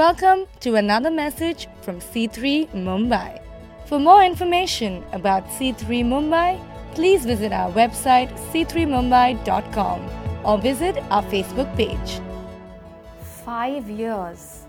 Welcome 0.00 0.46
to 0.60 0.76
another 0.76 1.10
message 1.10 1.68
from 1.82 2.00
C3 2.00 2.70
Mumbai. 2.70 3.38
For 3.84 3.98
more 3.98 4.24
information 4.24 5.04
about 5.12 5.44
C3 5.48 6.02
Mumbai, 6.12 6.58
please 6.94 7.26
visit 7.26 7.52
our 7.52 7.70
website 7.72 8.30
c3mumbai.com 8.50 10.00
or 10.42 10.56
visit 10.56 10.96
our 11.10 11.22
Facebook 11.24 11.68
page. 11.76 12.18
Five 13.44 13.90
years 13.90 14.64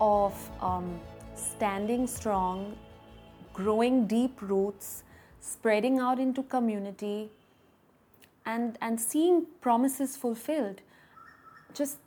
of 0.00 0.34
um, 0.60 0.98
standing 1.36 2.08
strong, 2.08 2.76
growing 3.54 4.08
deep 4.08 4.42
roots, 4.42 5.04
spreading 5.40 6.00
out 6.00 6.18
into 6.18 6.42
community, 6.42 7.30
and, 8.44 8.76
and 8.82 9.00
seeing 9.00 9.46
promises 9.60 10.16
fulfilled. 10.16 10.80
Just 11.72 11.98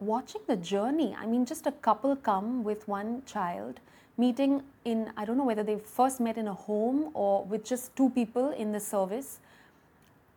watching 0.00 0.40
the 0.46 0.56
journey. 0.56 1.16
I 1.18 1.26
mean, 1.26 1.46
just 1.46 1.66
a 1.66 1.72
couple 1.72 2.14
come 2.16 2.64
with 2.64 2.86
one 2.88 3.22
child, 3.26 3.80
meeting 4.16 4.62
in, 4.84 5.10
I 5.16 5.24
don't 5.24 5.36
know 5.36 5.44
whether 5.44 5.62
they 5.62 5.78
first 5.78 6.20
met 6.20 6.36
in 6.36 6.48
a 6.48 6.54
home 6.54 7.10
or 7.14 7.44
with 7.44 7.64
just 7.64 7.94
two 7.96 8.10
people 8.10 8.50
in 8.50 8.72
the 8.72 8.80
service, 8.80 9.40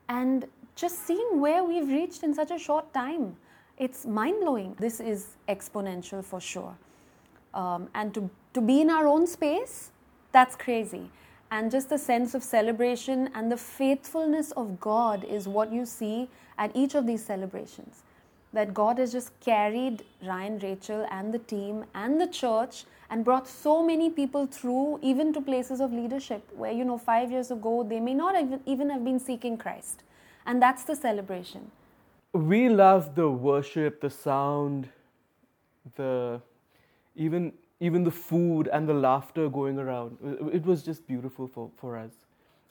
and 0.09 0.45
just 0.75 1.05
seeing 1.05 1.39
where 1.39 1.63
we've 1.63 1.87
reached 1.87 2.23
in 2.23 2.33
such 2.33 2.51
a 2.51 2.57
short 2.57 2.93
time. 2.93 3.35
It's 3.77 4.05
mind 4.05 4.41
blowing. 4.41 4.75
This 4.79 4.99
is 4.99 5.35
exponential 5.47 6.23
for 6.23 6.39
sure. 6.39 6.75
Um, 7.53 7.89
and 7.93 8.13
to, 8.13 8.29
to 8.53 8.61
be 8.61 8.81
in 8.81 8.89
our 8.89 9.07
own 9.07 9.27
space, 9.27 9.91
that's 10.31 10.55
crazy. 10.55 11.09
And 11.49 11.71
just 11.71 11.89
the 11.89 11.97
sense 11.97 12.35
of 12.35 12.43
celebration 12.43 13.29
and 13.33 13.51
the 13.51 13.57
faithfulness 13.57 14.51
of 14.51 14.79
God 14.79 15.23
is 15.23 15.47
what 15.47 15.71
you 15.71 15.85
see 15.85 16.29
at 16.57 16.75
each 16.75 16.95
of 16.95 17.07
these 17.07 17.23
celebrations 17.23 18.03
that 18.53 18.73
God 18.73 18.97
has 18.97 19.11
just 19.11 19.39
carried 19.39 20.03
Ryan, 20.25 20.59
Rachel, 20.59 21.07
and 21.11 21.33
the 21.33 21.39
team 21.39 21.85
and 21.93 22.19
the 22.19 22.27
church 22.27 22.85
and 23.09 23.23
brought 23.23 23.47
so 23.47 23.83
many 23.83 24.09
people 24.09 24.45
through, 24.45 24.99
even 25.01 25.33
to 25.33 25.41
places 25.41 25.79
of 25.79 25.93
leadership 25.93 26.43
where, 26.55 26.71
you 26.71 26.83
know, 26.83 26.97
five 26.97 27.31
years 27.31 27.51
ago 27.51 27.83
they 27.83 27.99
may 27.99 28.13
not 28.13 28.35
even, 28.65 28.89
have 28.89 29.03
been 29.03 29.19
seeking 29.19 29.57
Christ. 29.57 30.03
And 30.45 30.61
that's 30.61 30.83
the 30.83 30.95
celebration. 30.95 31.71
We 32.33 32.69
love 32.69 33.15
the 33.15 33.29
worship, 33.29 34.01
the 34.01 34.09
sound, 34.09 34.89
the 35.95 36.41
even 37.15 37.53
even 37.79 38.03
the 38.03 38.11
food 38.11 38.67
and 38.67 38.89
the 38.89 38.93
laughter 38.93 39.49
going 39.49 39.77
around. 39.79 40.17
It 40.51 40.65
was 40.65 40.83
just 40.83 41.07
beautiful 41.07 41.47
for, 41.47 41.69
for 41.77 41.95
us 41.95 42.11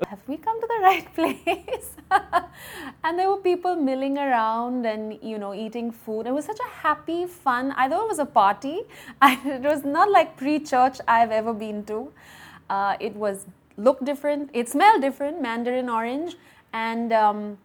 have 0.04 0.18
we 0.26 0.36
come 0.36 0.60
to 0.60 0.66
the 0.66 0.80
right 0.82 1.14
place? 1.14 1.90
and 3.04 3.18
there 3.18 3.30
were 3.30 3.38
people 3.38 3.76
milling 3.76 4.18
around 4.18 4.86
and, 4.86 5.18
you 5.22 5.38
know, 5.38 5.54
eating 5.54 5.90
food. 5.90 6.26
It 6.26 6.32
was 6.32 6.44
such 6.44 6.58
a 6.60 6.68
happy, 6.68 7.26
fun, 7.26 7.72
I 7.76 7.88
thought 7.88 8.04
it 8.04 8.08
was 8.08 8.18
a 8.18 8.26
party. 8.26 8.82
it 9.22 9.62
was 9.62 9.84
not 9.84 10.10
like 10.10 10.36
pre 10.36 10.58
church 10.58 10.98
I've 11.08 11.30
ever 11.30 11.52
been 11.52 11.84
to. 11.86 12.12
Uh, 12.68 12.96
it 13.00 13.14
was 13.14 13.46
looked 13.76 14.04
different, 14.04 14.50
it 14.52 14.68
smelled 14.68 15.02
different, 15.02 15.40
mandarin 15.40 15.88
orange, 15.88 16.36
and 16.72 17.12
um, 17.12 17.58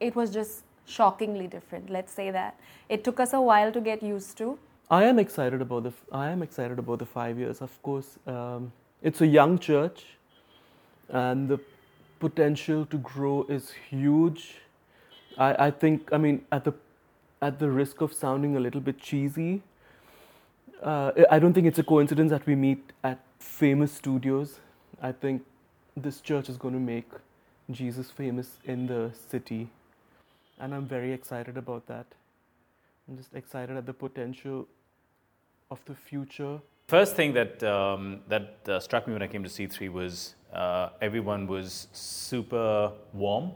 it 0.00 0.14
was 0.14 0.30
just 0.30 0.62
shockingly 0.86 1.46
different, 1.46 1.90
let's 1.90 2.12
say 2.12 2.30
that. 2.30 2.58
It 2.88 3.02
took 3.02 3.18
us 3.18 3.32
a 3.32 3.40
while 3.40 3.72
to 3.72 3.80
get 3.80 4.02
used 4.02 4.36
to. 4.38 4.58
I 4.90 5.04
am 5.04 5.18
excited 5.18 5.62
about 5.62 5.84
the 5.84 5.92
I 6.12 6.28
am 6.30 6.42
excited 6.42 6.78
about 6.78 6.98
the 6.98 7.06
five 7.06 7.38
years. 7.38 7.62
Of 7.62 7.82
course, 7.82 8.18
um, 8.26 8.70
it's 9.02 9.22
a 9.22 9.26
young 9.26 9.58
church, 9.58 10.04
and 11.08 11.48
the 11.48 11.58
potential 12.24 12.86
to 12.86 12.98
grow 12.98 13.44
is 13.56 13.72
huge. 13.90 14.42
I, 15.36 15.66
I 15.66 15.70
think, 15.70 16.12
I 16.12 16.18
mean, 16.18 16.36
at 16.50 16.64
the, 16.64 16.72
at 17.42 17.58
the 17.58 17.70
risk 17.70 18.00
of 18.00 18.14
sounding 18.14 18.56
a 18.56 18.60
little 18.60 18.80
bit 18.80 18.98
cheesy, 18.98 19.62
uh, 20.82 21.12
I 21.30 21.38
don't 21.38 21.52
think 21.52 21.66
it's 21.66 21.78
a 21.78 21.84
coincidence 21.84 22.30
that 22.30 22.46
we 22.46 22.54
meet 22.54 22.92
at 23.02 23.18
famous 23.38 23.92
studios. 23.92 24.58
I 25.02 25.12
think 25.12 25.42
this 25.96 26.20
church 26.20 26.48
is 26.48 26.56
going 26.56 26.74
to 26.74 26.80
make 26.80 27.10
Jesus 27.70 28.10
famous 28.10 28.58
in 28.64 28.86
the 28.86 29.10
city. 29.30 29.68
And 30.58 30.74
I'm 30.74 30.86
very 30.86 31.12
excited 31.12 31.58
about 31.58 31.86
that. 31.88 32.06
I'm 33.06 33.18
just 33.18 33.34
excited 33.34 33.76
at 33.76 33.84
the 33.84 33.92
potential 33.92 34.66
of 35.70 35.80
the 35.84 35.94
future. 35.94 36.60
First 36.86 37.16
thing 37.16 37.32
that, 37.32 37.62
um, 37.62 38.20
that 38.28 38.58
uh, 38.68 38.78
struck 38.78 39.06
me 39.06 39.14
when 39.14 39.22
I 39.22 39.26
came 39.26 39.42
to 39.42 39.48
C3 39.48 39.90
was 39.90 40.34
uh, 40.52 40.90
everyone 41.00 41.46
was 41.46 41.88
super 41.92 42.92
warm, 43.14 43.52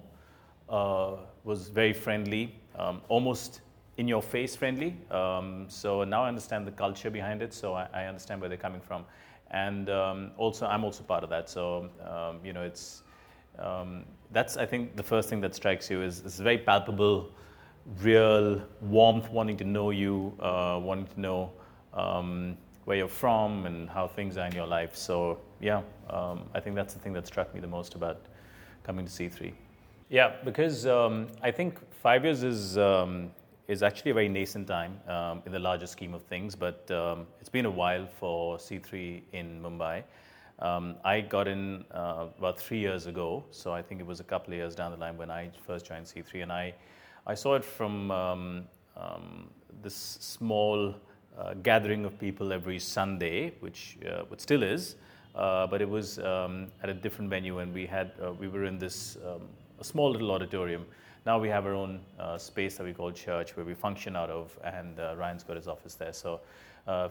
uh, 0.70 1.16
was 1.44 1.68
very 1.68 1.92
friendly, 1.92 2.54
um, 2.74 3.02
almost 3.10 3.60
in 3.98 4.08
your 4.08 4.22
face 4.22 4.56
friendly. 4.56 4.96
Um, 5.10 5.66
so 5.68 6.04
now 6.04 6.24
I 6.24 6.28
understand 6.28 6.66
the 6.66 6.70
culture 6.70 7.10
behind 7.10 7.42
it, 7.42 7.52
so 7.52 7.74
I, 7.74 7.86
I 7.92 8.04
understand 8.06 8.40
where 8.40 8.48
they're 8.48 8.56
coming 8.56 8.80
from. 8.80 9.04
And 9.50 9.90
um, 9.90 10.30
also, 10.38 10.64
I'm 10.64 10.82
also 10.82 11.02
part 11.02 11.22
of 11.22 11.28
that. 11.28 11.50
So, 11.50 11.90
um, 12.08 12.40
you 12.42 12.54
know, 12.54 12.62
it's 12.62 13.02
um, 13.58 14.06
that's, 14.32 14.56
I 14.56 14.64
think, 14.64 14.96
the 14.96 15.02
first 15.02 15.28
thing 15.28 15.42
that 15.42 15.54
strikes 15.54 15.90
you 15.90 16.00
is 16.00 16.22
this 16.22 16.38
very 16.38 16.58
palpable, 16.58 17.30
real 18.00 18.62
warmth, 18.80 19.30
wanting 19.30 19.58
to 19.58 19.64
know 19.64 19.90
you, 19.90 20.34
uh, 20.40 20.80
wanting 20.82 21.08
to 21.08 21.20
know 21.20 21.52
where 22.88 22.96
you're 22.96 23.06
from 23.06 23.66
and 23.66 23.86
how 23.90 24.08
things 24.08 24.38
are 24.38 24.46
in 24.46 24.54
your 24.54 24.66
life. 24.66 24.96
So 24.96 25.38
yeah, 25.60 25.82
um, 26.08 26.44
I 26.54 26.60
think 26.60 26.74
that's 26.74 26.94
the 26.94 27.00
thing 27.00 27.12
that 27.12 27.26
struck 27.26 27.54
me 27.54 27.60
the 27.60 27.66
most 27.66 27.94
about 27.94 28.22
coming 28.82 29.04
to 29.04 29.12
C3. 29.12 29.52
Yeah, 30.08 30.36
because 30.42 30.86
um, 30.86 31.26
I 31.42 31.50
think 31.50 31.78
five 32.02 32.24
years 32.24 32.42
is 32.42 32.78
um, 32.78 33.30
is 33.66 33.82
actually 33.82 34.12
a 34.12 34.14
very 34.14 34.30
nascent 34.30 34.66
time 34.66 34.98
um, 35.06 35.42
in 35.44 35.52
the 35.52 35.58
larger 35.58 35.86
scheme 35.86 36.14
of 36.14 36.22
things, 36.22 36.56
but 36.56 36.90
um, 36.90 37.26
it's 37.40 37.50
been 37.50 37.66
a 37.66 37.70
while 37.70 38.06
for 38.18 38.56
C3 38.56 39.20
in 39.32 39.60
Mumbai. 39.62 40.02
Um, 40.60 40.96
I 41.04 41.20
got 41.20 41.46
in 41.46 41.84
uh, 41.90 42.28
about 42.38 42.58
three 42.58 42.78
years 42.78 43.06
ago, 43.06 43.44
so 43.50 43.70
I 43.70 43.82
think 43.82 44.00
it 44.00 44.06
was 44.06 44.20
a 44.20 44.24
couple 44.24 44.54
of 44.54 44.56
years 44.56 44.74
down 44.74 44.92
the 44.92 44.96
line 44.96 45.18
when 45.18 45.30
I 45.30 45.50
first 45.66 45.84
joined 45.84 46.06
C3, 46.06 46.42
and 46.44 46.50
I 46.50 46.72
I 47.26 47.34
saw 47.34 47.54
it 47.54 47.66
from 47.66 48.66
this 49.82 49.94
small 50.20 50.94
uh, 51.38 51.54
gathering 51.62 52.04
of 52.04 52.18
people 52.18 52.52
every 52.52 52.78
Sunday, 52.78 53.52
which 53.60 53.96
uh, 54.10 54.24
still 54.36 54.62
is, 54.62 54.96
uh, 55.34 55.66
but 55.66 55.80
it 55.80 55.88
was 55.88 56.18
um, 56.18 56.66
at 56.82 56.88
a 56.88 56.94
different 56.94 57.30
venue, 57.30 57.60
and 57.60 57.72
we 57.72 57.86
had 57.86 58.10
uh, 58.20 58.32
we 58.32 58.48
were 58.48 58.64
in 58.64 58.78
this 58.78 59.16
um, 59.24 59.42
a 59.80 59.84
small 59.84 60.10
little 60.10 60.32
auditorium. 60.32 60.84
Now 61.26 61.38
we 61.38 61.48
have 61.48 61.66
our 61.66 61.74
own 61.74 62.00
uh, 62.18 62.38
space 62.38 62.76
that 62.76 62.84
we 62.84 62.92
call 62.92 63.12
church, 63.12 63.56
where 63.56 63.64
we 63.64 63.74
function 63.74 64.16
out 64.16 64.30
of, 64.30 64.58
and 64.64 64.98
uh, 64.98 65.14
Ryan's 65.16 65.44
got 65.44 65.56
his 65.56 65.68
office 65.68 65.94
there. 65.94 66.12
So 66.12 66.40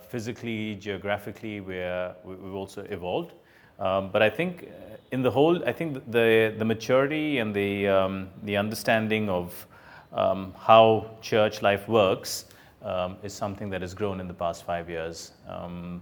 physically, 0.10 0.76
geographically, 0.76 1.62
we're, 1.62 2.16
we've 2.24 2.56
also 2.56 2.84
evolved. 2.90 3.34
Um, 3.80 4.10
but 4.12 4.24
I 4.24 4.30
think 4.30 4.68
in 5.12 5.22
the 5.22 5.30
whole, 5.30 5.64
I 5.66 5.72
think 5.72 6.12
the 6.12 6.54
the 6.58 6.66
maturity 6.66 7.38
and 7.38 7.54
the 7.54 7.88
um, 7.88 8.30
the 8.44 8.58
understanding 8.58 9.30
of 9.30 9.68
um, 10.12 10.54
how 10.58 11.12
church 11.22 11.62
life 11.62 11.88
works 11.88 12.46
um, 12.88 13.18
is 13.22 13.34
something 13.34 13.70
that 13.70 13.82
has 13.82 13.94
grown 13.94 14.20
in 14.20 14.28
the 14.28 14.34
past 14.34 14.66
five 14.66 14.90
years. 14.90 15.34
Um, 15.48 16.02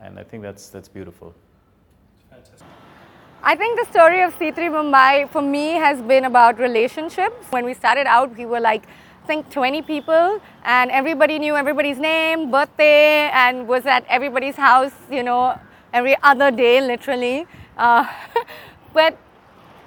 and 0.00 0.18
I 0.18 0.22
think 0.22 0.42
that's, 0.42 0.68
that's 0.68 0.88
beautiful. 0.88 1.34
I 3.42 3.56
think 3.56 3.78
the 3.80 3.90
story 3.90 4.22
of 4.22 4.38
C3 4.38 4.54
Mumbai 4.70 5.28
for 5.30 5.42
me 5.42 5.70
has 5.72 6.00
been 6.02 6.26
about 6.26 6.58
relationships. 6.58 7.46
When 7.50 7.64
we 7.64 7.74
started 7.74 8.06
out, 8.06 8.36
we 8.36 8.46
were 8.46 8.60
like, 8.60 8.84
I 9.24 9.26
think 9.26 9.50
20 9.50 9.82
people, 9.82 10.40
and 10.64 10.90
everybody 10.90 11.38
knew 11.38 11.56
everybody's 11.56 11.98
name, 11.98 12.50
birthday, 12.50 13.30
and 13.32 13.66
was 13.66 13.86
at 13.86 14.04
everybody's 14.08 14.56
house, 14.56 14.92
you 15.10 15.22
know, 15.22 15.58
every 15.92 16.16
other 16.22 16.50
day, 16.50 16.80
literally. 16.80 17.46
Uh, 17.76 18.06
but 18.92 19.16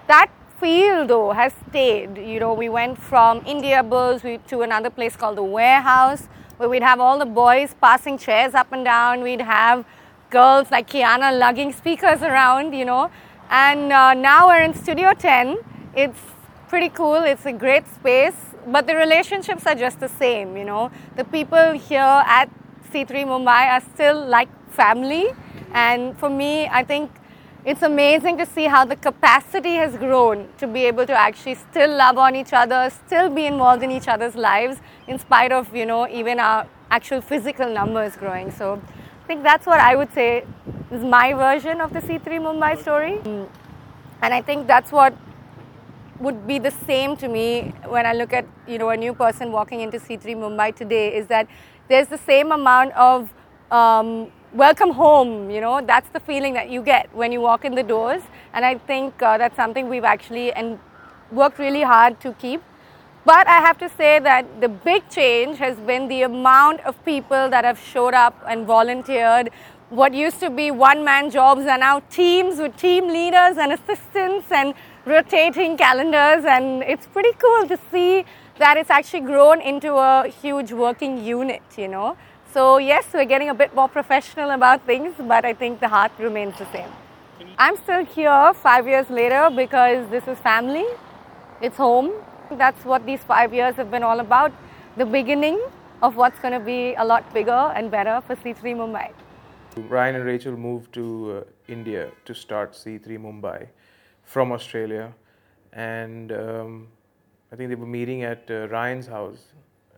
that 0.07 0.29
feel 0.65 1.05
though 1.05 1.31
has 1.31 1.53
stayed. 1.69 2.17
You 2.17 2.39
know, 2.39 2.53
we 2.55 2.69
went 2.69 2.97
from 2.97 3.41
Indiabulls 3.41 4.21
to 4.47 4.61
another 4.63 4.89
place 4.89 5.15
called 5.15 5.37
the 5.37 5.43
Warehouse, 5.43 6.23
where 6.57 6.67
we'd 6.67 6.81
have 6.81 6.99
all 6.99 7.19
the 7.19 7.31
boys 7.43 7.75
passing 7.79 8.17
chairs 8.17 8.55
up 8.55 8.71
and 8.71 8.83
down. 8.83 9.21
We'd 9.21 9.41
have 9.41 9.85
girls 10.31 10.71
like 10.71 10.89
Kiana 10.89 11.37
lugging 11.37 11.71
speakers 11.71 12.23
around, 12.23 12.73
you 12.73 12.83
know. 12.83 13.11
And 13.51 13.93
uh, 13.93 14.15
now 14.15 14.47
we're 14.47 14.63
in 14.63 14.73
Studio 14.73 15.13
10. 15.13 15.57
It's 15.95 16.21
pretty 16.67 16.89
cool. 16.89 17.21
It's 17.33 17.45
a 17.45 17.53
great 17.53 17.85
space, 17.93 18.39
but 18.65 18.87
the 18.87 18.95
relationships 18.95 19.67
are 19.67 19.75
just 19.75 19.99
the 19.99 20.09
same, 20.09 20.57
you 20.57 20.65
know. 20.65 20.89
The 21.15 21.25
people 21.25 21.73
here 21.73 22.23
at 22.39 22.49
C3 22.91 23.27
Mumbai 23.33 23.63
are 23.75 23.83
still 23.93 24.19
like 24.25 24.49
family. 24.71 25.27
And 25.73 26.17
for 26.17 26.29
me, 26.29 26.65
I 26.65 26.83
think 26.83 27.11
it's 27.65 27.81
amazing 27.81 28.37
to 28.37 28.45
see 28.45 28.65
how 28.65 28.85
the 28.85 28.95
capacity 28.95 29.73
has 29.75 29.97
grown 29.97 30.47
to 30.59 30.67
be 30.67 30.85
able 30.85 31.05
to 31.07 31.13
actually 31.13 31.55
still 31.55 31.89
love 31.97 32.17
on 32.19 32.35
each 32.35 32.53
other, 32.53 32.91
still 33.07 33.27
be 33.27 33.47
involved 33.47 33.81
in 33.81 33.89
each 33.89 34.07
other's 34.07 34.35
lives, 34.35 34.77
in 35.07 35.17
spite 35.17 35.51
of, 35.51 35.75
you 35.75 35.85
know, 35.85 36.07
even 36.07 36.39
our 36.39 36.67
actual 36.91 37.21
physical 37.21 37.67
numbers 37.67 38.15
growing. 38.15 38.51
So 38.51 38.79
I 39.23 39.27
think 39.27 39.41
that's 39.41 39.65
what 39.65 39.79
I 39.79 39.95
would 39.95 40.13
say 40.13 40.45
is 40.91 41.03
my 41.03 41.33
version 41.33 41.81
of 41.81 41.91
the 41.91 42.01
C3 42.01 42.39
Mumbai 42.39 42.79
story. 42.79 43.19
And 44.21 44.33
I 44.33 44.41
think 44.41 44.67
that's 44.67 44.91
what 44.91 45.17
would 46.19 46.45
be 46.45 46.59
the 46.59 46.71
same 46.71 47.17
to 47.17 47.27
me 47.27 47.73
when 47.87 48.05
I 48.05 48.13
look 48.13 48.31
at, 48.31 48.45
you 48.67 48.77
know, 48.77 48.89
a 48.89 48.97
new 48.97 49.15
person 49.15 49.51
walking 49.51 49.81
into 49.81 49.97
C3 49.97 50.35
Mumbai 50.35 50.75
today 50.75 51.15
is 51.15 51.25
that 51.27 51.47
there's 51.89 52.07
the 52.09 52.17
same 52.19 52.51
amount 52.51 52.93
of 52.93 53.33
um, 53.71 54.31
welcome 54.55 54.91
home. 54.91 55.49
You 55.51 55.59
know, 55.59 55.81
that's 55.85 56.09
the 56.09 56.19
feeling 56.21 56.53
that 56.53 56.69
you 56.69 56.81
get 56.81 57.13
when 57.13 57.33
you 57.33 57.41
walk 57.41 57.65
in 57.65 57.75
the 57.75 57.83
doors. 57.83 58.21
And 58.53 58.63
I 58.63 58.77
think 58.77 59.21
uh, 59.21 59.37
that's 59.37 59.55
something 59.55 59.89
we've 59.89 60.05
actually 60.05 60.53
and 60.53 60.79
worked 61.31 61.59
really 61.59 61.81
hard 61.81 62.21
to 62.21 62.31
keep. 62.33 62.61
But 63.25 63.47
I 63.47 63.59
have 63.59 63.77
to 63.79 63.89
say 63.89 64.19
that 64.19 64.61
the 64.61 64.69
big 64.69 65.09
change 65.09 65.57
has 65.57 65.75
been 65.77 66.07
the 66.07 66.21
amount 66.21 66.81
of 66.81 67.03
people 67.03 67.49
that 67.49 67.65
have 67.65 67.79
showed 67.79 68.13
up 68.13 68.41
and 68.47 68.65
volunteered. 68.65 69.49
What 69.89 70.13
used 70.13 70.39
to 70.39 70.49
be 70.49 70.71
one 70.71 71.03
man 71.03 71.31
jobs 71.31 71.65
are 71.65 71.77
now 71.77 71.99
teams 72.09 72.57
with 72.57 72.77
team 72.77 73.07
leaders 73.07 73.57
and 73.57 73.73
assistants 73.73 74.51
and 74.51 74.73
rotating 75.05 75.75
calendars. 75.75 76.45
And 76.45 76.81
it's 76.83 77.07
pretty 77.07 77.33
cool 77.39 77.67
to 77.67 77.77
see 77.91 78.23
that 78.57 78.77
it's 78.77 78.89
actually 78.89 79.21
grown 79.21 79.59
into 79.59 79.95
a 79.95 80.29
huge 80.29 80.71
working 80.71 81.25
unit, 81.25 81.63
you 81.77 81.89
know. 81.89 82.15
So, 82.55 82.77
yes, 82.77 83.05
we're 83.13 83.25
getting 83.25 83.49
a 83.49 83.53
bit 83.53 83.75
more 83.75 83.89
professional 83.89 84.51
about 84.51 84.85
things, 84.85 85.13
but 85.17 85.43
I 85.43 85.51
think 85.51 85.81
the 85.81 85.89
heart 85.89 86.13
remains 86.17 86.57
the 86.57 86.65
same. 86.71 86.89
I'm 87.57 87.75
still 87.75 88.05
here 88.05 88.53
five 88.53 88.87
years 88.87 89.09
later 89.09 89.49
because 89.53 90.09
this 90.09 90.25
is 90.25 90.39
family, 90.39 90.85
it's 91.61 91.75
home, 91.75 92.13
that's 92.51 92.85
what 92.85 93.05
these 93.05 93.19
five 93.19 93.53
years 93.53 93.75
have 93.75 93.91
been 93.91 94.03
all 94.03 94.21
about. 94.21 94.53
The 94.95 95.05
beginning 95.05 95.59
of 96.01 96.15
what's 96.15 96.39
going 96.39 96.53
to 96.53 96.61
be 96.61 96.93
a 96.93 97.03
lot 97.03 97.33
bigger 97.33 97.73
and 97.75 97.91
better 97.91 98.21
for 98.25 98.37
C3 98.37 98.73
Mumbai. 98.81 99.11
Ryan 99.89 100.15
and 100.15 100.23
Rachel 100.23 100.55
moved 100.55 100.93
to 100.93 101.43
uh, 101.43 101.43
India 101.67 102.09
to 102.23 102.33
start 102.33 102.71
C3 102.71 103.19
Mumbai 103.19 103.67
from 104.23 104.53
Australia, 104.53 105.13
and 105.73 106.31
um, 106.31 106.87
I 107.51 107.57
think 107.57 107.67
they 107.67 107.75
were 107.75 107.85
meeting 107.85 108.23
at 108.23 108.49
uh, 108.49 108.69
Ryan's 108.69 109.07
house 109.07 109.43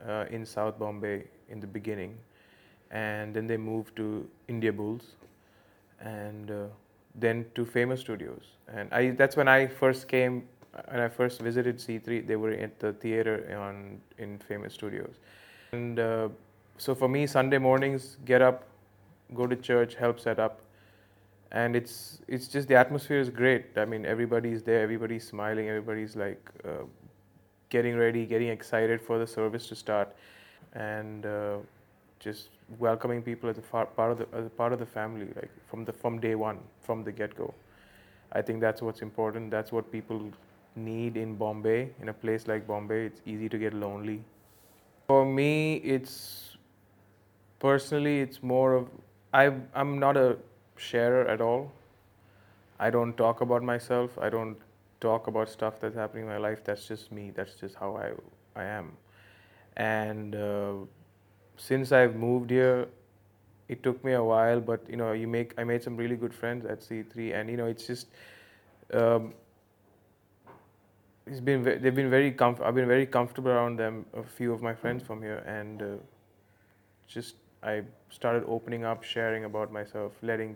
uh, 0.10 0.26
in 0.32 0.44
South 0.44 0.80
Bombay 0.80 1.26
in 1.50 1.60
the 1.60 1.68
beginning, 1.68 2.18
and 2.92 3.34
then 3.34 3.48
they 3.48 3.58
moved 3.58 3.96
to 3.98 4.28
Indiabulls, 4.50 5.04
and 6.00 6.52
uh, 6.52 6.66
then 7.16 7.46
to 7.56 7.66
Famous 7.66 8.02
Studios, 8.02 8.44
and 8.68 8.94
I, 8.94 9.12
that's 9.12 9.36
when 9.36 9.48
I 9.48 9.68
first 9.68 10.08
came 10.08 10.48
when 10.90 11.00
I 11.00 11.08
first 11.08 11.42
visited 11.42 11.78
C3, 11.78 12.28
they 12.28 12.36
were 12.36 12.52
at 12.52 12.80
the 12.80 12.94
theater 12.94 13.58
on 13.60 14.00
in 14.18 14.38
Famous 14.40 14.74
Studios, 14.74 15.16
and 15.72 16.00
uh, 16.00 16.30
so 16.78 16.94
for 16.94 17.08
me, 17.08 17.26
Sunday 17.26 17.58
mornings, 17.58 18.18
get 18.26 18.42
up, 18.42 18.66
go 19.34 19.48
to 19.48 19.56
church, 19.56 19.96
help 19.96 20.20
set 20.20 20.40
up, 20.40 20.62
and 21.52 21.76
it's 21.76 22.22
it's 22.28 22.48
just 22.48 22.68
the 22.68 22.76
atmosphere 22.76 23.20
is 23.20 23.30
great. 23.30 23.66
I 23.78 23.86
mean, 23.86 24.06
everybody's 24.06 24.64
there, 24.64 24.82
everybody's 24.82 25.28
smiling, 25.28 25.68
everybody's 25.70 26.16
like 26.16 26.50
uh, 26.64 26.84
getting 27.70 27.98
ready, 27.98 28.26
getting 28.26 28.50
excited 28.50 29.02
for 29.02 29.18
the 29.18 29.28
service 29.28 29.68
to 29.68 29.76
start, 29.76 30.16
and 30.74 31.26
uh, 31.26 31.58
just 32.20 32.50
welcoming 32.80 33.22
people 33.22 33.50
as 33.50 33.58
a 33.58 33.62
far, 33.62 33.86
part 33.86 34.12
of 34.12 34.18
the 34.18 34.28
as 34.38 34.46
a 34.46 34.50
part 34.50 34.74
of 34.74 34.80
the 34.80 34.86
family, 34.86 35.28
like 35.36 35.50
from 35.70 35.86
the 35.86 35.94
from 35.94 36.20
day 36.20 36.36
one, 36.36 36.60
from 36.82 37.04
the 37.04 37.12
get 37.12 37.36
go. 37.36 37.54
I 38.32 38.42
think 38.42 38.60
that's 38.62 38.82
what's 38.82 39.02
important. 39.02 39.52
That's 39.52 39.72
what 39.72 39.92
people 39.92 40.32
need 40.76 41.18
in 41.18 41.36
Bombay. 41.36 41.90
In 42.02 42.10
a 42.10 42.14
place 42.14 42.48
like 42.48 42.68
Bombay, 42.68 43.06
it's 43.06 43.22
easy 43.26 43.50
to 43.50 43.58
get 43.58 43.74
lonely. 43.74 44.22
For 45.08 45.26
me, 45.26 45.76
it's 45.78 46.58
personally, 47.60 48.20
it's 48.20 48.44
more 48.44 48.74
of 48.74 48.90
I. 49.34 49.54
I'm 49.74 50.00
not 50.00 50.18
a 50.18 50.38
sharer 50.76 51.28
at 51.28 51.42
all. 51.42 51.72
I 52.80 52.90
don't 52.90 53.16
talk 53.18 53.42
about 53.42 53.64
myself. 53.64 54.18
I 54.20 54.30
don't 54.30 54.58
talk 55.00 55.28
about 55.28 55.50
stuff 55.50 55.80
that's 55.80 55.96
happening 55.96 56.24
in 56.24 56.30
my 56.30 56.38
life. 56.38 56.64
That's 56.64 56.88
just 56.88 57.12
me. 57.12 57.32
That's 57.34 57.56
just 57.56 57.76
how 57.76 57.96
I 57.96 58.12
I 58.60 58.66
am. 58.66 58.92
And 59.78 60.36
uh, 60.36 60.74
since 61.58 61.92
I've 61.92 62.16
moved 62.16 62.50
here, 62.50 62.88
it 63.68 63.84
took 63.84 64.04
me 64.04 64.14
a 64.14 64.24
while, 64.24 64.62
but 64.62 64.90
you 64.90 64.96
know, 64.96 65.12
you 65.12 65.28
make 65.28 65.54
I 65.58 65.64
made 65.64 65.84
some 65.84 65.98
really 65.98 66.16
good 66.16 66.34
friends 66.34 66.66
at 66.66 66.80
C3, 66.80 67.34
and 67.34 67.50
you 67.50 67.58
know, 67.58 67.66
it's 67.66 67.86
just. 67.86 68.08
Um, 68.94 69.34
it's 71.26 71.42
been 71.42 71.64
they've 71.64 71.96
been 71.96 72.10
very 72.10 72.32
comf- 72.32 72.62
I've 72.62 72.76
been 72.76 72.88
very 72.88 73.06
comfortable 73.06 73.52
around 73.52 73.78
them. 73.78 74.06
A 74.14 74.24
few 74.24 74.54
of 74.54 74.62
my 74.62 74.74
friends 74.74 75.04
from 75.04 75.22
here, 75.22 75.44
and 75.46 75.82
uh, 75.82 75.86
just 77.08 77.36
I 77.64 77.84
started 78.10 78.44
opening 78.48 78.86
up, 78.86 79.04
sharing 79.04 79.44
about 79.44 79.72
myself, 79.72 80.14
letting, 80.22 80.56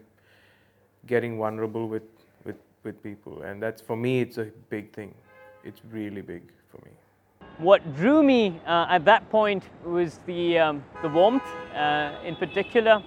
getting 1.07 1.37
vulnerable 1.37 1.87
with 1.87 2.03
with 2.45 2.57
with 2.83 3.03
people, 3.03 3.41
and 3.41 3.61
that's 3.61 3.81
for 3.81 3.97
me. 3.97 4.21
It's 4.21 4.37
a 4.37 4.45
big 4.69 4.93
thing. 4.93 5.13
It's 5.63 5.81
really 5.91 6.21
big 6.21 6.43
for 6.69 6.77
me. 6.85 6.91
What 7.61 7.95
drew 7.95 8.23
me 8.23 8.59
uh, 8.65 8.87
at 8.89 9.05
that 9.05 9.29
point 9.29 9.63
was 9.85 10.19
the 10.25 10.57
um, 10.57 10.83
the 11.03 11.09
warmth, 11.09 11.43
uh, 11.75 12.11
in 12.25 12.35
particular, 12.35 13.03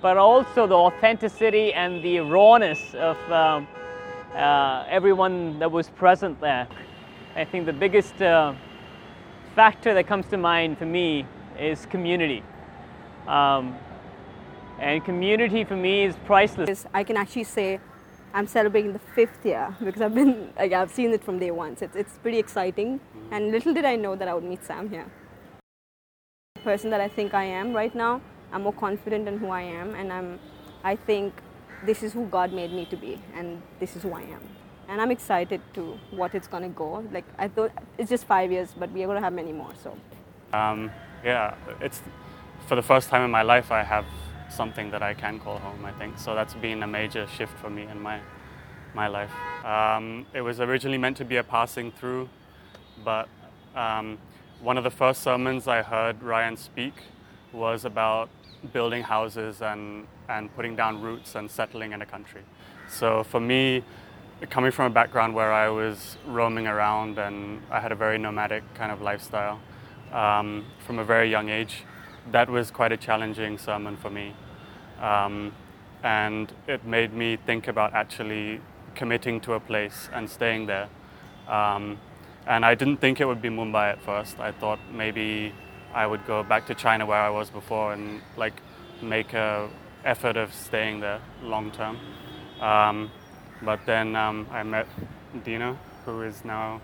but 0.00 0.16
also 0.16 0.68
the 0.68 0.76
authenticity 0.76 1.72
and 1.72 2.04
the 2.04 2.20
rawness 2.20 2.94
of 2.94 3.16
um, 3.32 3.66
uh, 4.32 4.84
everyone 4.88 5.58
that 5.58 5.72
was 5.72 5.90
present 5.90 6.40
there. 6.40 6.68
I 7.34 7.44
think 7.44 7.66
the 7.66 7.72
biggest 7.72 8.22
uh, 8.22 8.54
factor 9.56 9.92
that 9.94 10.06
comes 10.06 10.26
to 10.26 10.36
mind 10.36 10.78
for 10.78 10.86
me 10.86 11.26
is 11.58 11.86
community. 11.86 12.44
Um, 13.26 13.74
and 14.78 15.04
community 15.04 15.64
for 15.64 15.74
me 15.74 16.04
is 16.04 16.14
priceless. 16.26 16.86
I 16.94 17.02
can 17.02 17.16
actually 17.16 17.42
say 17.42 17.80
I'm 18.36 18.46
celebrating 18.46 18.92
the 18.92 18.98
fifth 19.14 19.46
year 19.46 19.74
because 19.82 20.02
I've 20.02 20.14
been 20.14 20.52
like 20.58 20.72
I've 20.72 20.90
seen 20.90 21.10
it 21.12 21.24
from 21.24 21.38
day 21.38 21.50
one. 21.50 21.74
So 21.78 21.86
it's, 21.86 21.96
it's 21.96 22.18
pretty 22.18 22.38
exciting. 22.38 23.00
And 23.30 23.50
little 23.50 23.72
did 23.72 23.86
I 23.86 23.96
know 23.96 24.14
that 24.14 24.28
I 24.28 24.34
would 24.34 24.44
meet 24.44 24.62
Sam 24.62 24.90
here. 24.90 25.06
The 26.56 26.60
person 26.60 26.90
that 26.90 27.00
I 27.00 27.08
think 27.08 27.32
I 27.32 27.44
am 27.44 27.72
right 27.72 27.94
now, 27.94 28.20
I'm 28.52 28.64
more 28.64 28.74
confident 28.74 29.26
in 29.26 29.38
who 29.38 29.48
I 29.48 29.62
am, 29.62 29.94
and 29.94 30.12
I'm 30.12 30.38
I 30.84 30.96
think 30.96 31.32
this 31.86 32.02
is 32.02 32.12
who 32.12 32.26
God 32.26 32.52
made 32.52 32.72
me 32.72 32.84
to 32.90 32.96
be, 32.96 33.18
and 33.34 33.62
this 33.80 33.96
is 33.96 34.02
who 34.02 34.12
I 34.12 34.20
am 34.20 34.42
and 34.88 35.00
I'm 35.00 35.10
excited 35.10 35.60
to 35.74 35.98
what 36.10 36.34
it's 36.34 36.46
gonna 36.46 36.68
go. 36.68 37.04
Like 37.10 37.24
I 37.38 37.48
thought 37.48 37.72
it's 37.98 38.10
just 38.10 38.24
five 38.24 38.52
years, 38.52 38.74
but 38.78 38.92
we 38.92 39.02
are 39.02 39.06
gonna 39.08 39.20
have 39.20 39.32
many 39.32 39.52
more. 39.52 39.72
So. 39.82 39.96
Um, 40.52 40.92
yeah, 41.24 41.54
it's 41.80 42.00
for 42.68 42.76
the 42.76 42.82
first 42.82 43.08
time 43.08 43.22
in 43.22 43.30
my 43.30 43.42
life 43.42 43.72
I 43.72 43.82
have 43.82 44.06
something 44.48 44.90
that 44.90 45.02
I 45.02 45.14
can 45.14 45.38
call 45.38 45.58
home. 45.58 45.84
I 45.84 45.92
think 45.92 46.18
so. 46.18 46.34
That's 46.34 46.54
been 46.54 46.82
a 46.82 46.86
major 46.86 47.26
shift 47.26 47.56
for 47.58 47.70
me 47.70 47.82
in 47.82 48.00
my 48.00 48.20
my 48.94 49.08
life. 49.08 49.32
Um, 49.64 50.26
it 50.32 50.40
was 50.40 50.60
originally 50.60 50.98
meant 50.98 51.18
to 51.18 51.24
be 51.24 51.36
a 51.36 51.42
passing 51.42 51.92
through, 51.92 52.28
but 53.04 53.28
um, 53.74 54.18
one 54.62 54.78
of 54.78 54.84
the 54.84 54.90
first 54.90 55.22
sermons 55.22 55.68
I 55.68 55.82
heard 55.82 56.22
Ryan 56.22 56.56
speak 56.56 56.94
was 57.52 57.84
about 57.84 58.30
building 58.72 59.02
houses 59.02 59.60
and 59.60 60.06
and 60.28 60.54
putting 60.56 60.76
down 60.76 61.02
roots 61.02 61.34
and 61.34 61.50
settling 61.50 61.92
in 61.92 62.02
a 62.02 62.06
country. 62.06 62.42
So 62.88 63.24
for 63.24 63.40
me, 63.40 63.84
coming 64.50 64.70
from 64.70 64.86
a 64.86 64.90
background 64.90 65.34
where 65.34 65.52
I 65.52 65.68
was 65.68 66.18
roaming 66.26 66.66
around 66.66 67.18
and 67.18 67.62
I 67.70 67.80
had 67.80 67.92
a 67.92 67.94
very 67.94 68.18
nomadic 68.18 68.62
kind 68.74 68.92
of 68.92 69.00
lifestyle 69.00 69.60
um, 70.12 70.64
from 70.78 70.98
a 70.98 71.04
very 71.04 71.30
young 71.30 71.48
age, 71.48 71.84
that 72.32 72.48
was 72.48 72.70
quite 72.70 72.92
a 72.92 72.96
challenging 72.96 73.58
sermon 73.58 73.96
for 73.96 74.10
me. 74.10 74.34
Um, 75.00 75.52
and 76.02 76.52
it 76.66 76.84
made 76.84 77.12
me 77.12 77.36
think 77.36 77.68
about 77.68 77.94
actually 77.94 78.60
committing 78.94 79.40
to 79.40 79.54
a 79.54 79.60
place 79.60 80.08
and 80.12 80.28
staying 80.28 80.66
there. 80.66 80.88
Um, 81.48 81.98
and 82.46 82.64
I 82.64 82.74
didn't 82.74 82.98
think 82.98 83.20
it 83.20 83.26
would 83.26 83.42
be 83.42 83.48
Mumbai 83.48 83.92
at 83.92 84.02
first. 84.02 84.38
I 84.40 84.52
thought 84.52 84.78
maybe 84.92 85.52
I 85.92 86.06
would 86.06 86.26
go 86.26 86.42
back 86.42 86.66
to 86.66 86.74
China 86.74 87.06
where 87.06 87.20
I 87.20 87.30
was 87.30 87.50
before 87.50 87.92
and 87.92 88.20
like 88.36 88.54
make 89.02 89.32
a 89.32 89.68
effort 90.04 90.36
of 90.36 90.54
staying 90.54 91.00
there 91.00 91.20
long 91.42 91.70
term. 91.70 91.98
Um, 92.60 93.10
but 93.62 93.80
then 93.86 94.14
um, 94.16 94.46
I 94.50 94.62
met 94.62 94.86
Dina, 95.44 95.76
who 96.04 96.22
is 96.22 96.44
now 96.44 96.80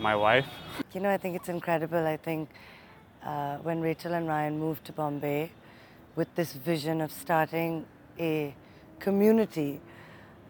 my 0.00 0.14
wife. 0.14 0.46
You 0.92 1.00
know, 1.00 1.10
I 1.10 1.16
think 1.16 1.36
it's 1.36 1.48
incredible. 1.48 2.06
I 2.06 2.16
think 2.16 2.50
uh, 3.24 3.56
when 3.58 3.80
Rachel 3.80 4.14
and 4.14 4.28
Ryan 4.28 4.58
moved 4.58 4.84
to 4.86 4.92
Bombay 4.92 5.50
with 6.16 6.34
this 6.34 6.52
vision 6.52 7.00
of 7.00 7.12
starting 7.12 7.86
a 8.18 8.54
community 8.98 9.80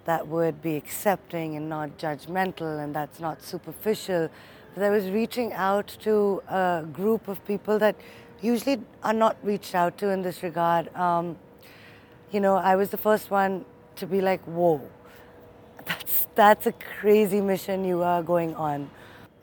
that 0.05 0.27
would 0.27 0.61
be 0.61 0.77
accepting 0.77 1.57
and 1.57 1.69
not 1.69 1.97
judgmental 1.99 2.83
and 2.83 2.95
that's 2.95 3.21
not 3.21 3.43
superficial, 3.43 4.29
but 4.75 4.83
I 4.83 4.91
was 4.91 5.11
reaching 5.11 5.53
out 5.53 5.97
to 6.01 6.43
a 6.49 6.85
group 6.93 7.29
of 7.29 7.45
people 7.47 7.79
that 7.79 7.95
usually 8.41 8.81
are 9.03 9.13
not 9.13 9.37
reached 9.43 9.75
out 9.75 9.99
to 9.99 10.09
in 10.09 10.23
this 10.23 10.43
regard. 10.43 10.95
Um, 10.97 11.37
you 12.33 12.41
know, 12.41 12.57
I 12.57 12.77
was 12.77 12.91
the 12.91 12.97
first 12.97 13.31
one 13.31 13.65
to 13.97 14.07
be 14.07 14.21
like, 14.21 14.41
whoa 14.45 14.81
that's, 15.87 16.27
that's 16.35 16.67
a 16.67 16.73
crazy 16.73 17.41
mission 17.41 17.85
you 17.85 18.03
are 18.03 18.23
going 18.23 18.55
on. 18.55 18.91